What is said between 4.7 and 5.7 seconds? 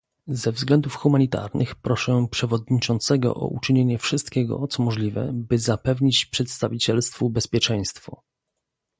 możliwe, by